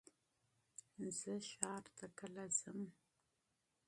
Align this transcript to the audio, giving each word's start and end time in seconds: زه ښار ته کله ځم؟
زه 1.19 1.33
ښار 1.49 1.83
ته 1.97 2.05
کله 2.19 2.43
ځم؟ 2.57 2.79